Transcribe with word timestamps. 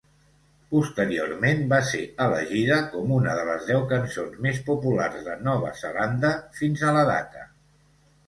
Posteriorment, 0.69 1.59
va 1.73 1.77
ser 1.89 1.99
elegida 2.27 2.77
com 2.93 3.11
una 3.17 3.35
de 3.39 3.43
les 3.49 3.67
deu 3.71 3.85
cançons 3.91 4.41
més 4.45 4.61
populars 4.71 5.21
de 5.27 5.35
Nova 5.49 5.75
Zelanda 5.83 6.31
fins 6.61 6.85
a 6.89 6.95
la 6.97 7.05
data. 7.11 7.45